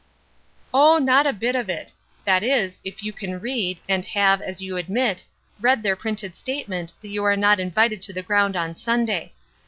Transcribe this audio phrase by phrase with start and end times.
[0.73, 1.93] "Oh, not a bit of it;
[2.25, 5.23] that is, if you can read, and have, as you admit,
[5.59, 9.31] read their printed statement that you are not invited to the ground on Sunday.